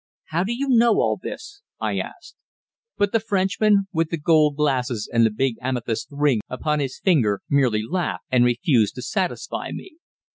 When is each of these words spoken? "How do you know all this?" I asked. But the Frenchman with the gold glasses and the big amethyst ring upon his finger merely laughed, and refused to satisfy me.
"How 0.29 0.43
do 0.43 0.51
you 0.51 0.67
know 0.67 0.95
all 0.95 1.19
this?" 1.21 1.61
I 1.79 1.99
asked. 1.99 2.35
But 2.97 3.11
the 3.11 3.19
Frenchman 3.19 3.87
with 3.93 4.09
the 4.09 4.17
gold 4.17 4.55
glasses 4.57 5.07
and 5.13 5.23
the 5.23 5.29
big 5.29 5.57
amethyst 5.61 6.07
ring 6.09 6.41
upon 6.49 6.79
his 6.79 6.97
finger 6.99 7.41
merely 7.51 7.83
laughed, 7.87 8.23
and 8.31 8.43
refused 8.43 8.95
to 8.95 9.03
satisfy 9.03 9.69
me. 9.71 9.97